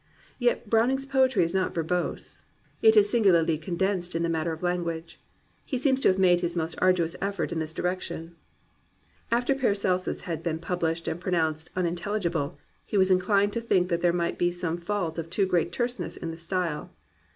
Yet 0.39 0.67
Browning's 0.67 1.05
poetry 1.05 1.43
is 1.43 1.53
not 1.53 1.75
verbose. 1.75 2.41
It 2.81 2.97
is 2.97 3.13
singu 3.13 3.27
larly 3.27 3.61
condensed 3.61 4.15
in 4.15 4.23
the 4.23 4.29
matter 4.29 4.51
of 4.51 4.63
language. 4.63 5.21
He 5.63 5.77
seems 5.77 5.99
to 5.99 6.07
have 6.07 6.17
made 6.17 6.41
his 6.41 6.55
most 6.55 6.73
arduous 6.81 7.15
effort 7.21 7.51
in 7.51 7.59
this 7.59 7.71
direc 7.71 8.01
tion. 8.01 8.35
After 9.29 9.53
Paracelsus 9.53 10.21
had 10.21 10.41
been 10.41 10.57
pubhshed 10.57 11.07
and 11.07 11.21
pronounced 11.21 11.69
"unintelligible," 11.75 12.57
he 12.83 12.97
was 12.97 13.11
inclined 13.11 13.53
to 13.53 13.61
think 13.61 13.89
that 13.89 14.01
there 14.01 14.11
might 14.11 14.39
be 14.39 14.49
some 14.49 14.79
fault 14.79 15.19
of 15.19 15.29
too 15.29 15.45
great 15.45 15.71
terseness 15.71 16.17
in 16.17 16.31
the 16.31 16.37
style. 16.37 16.89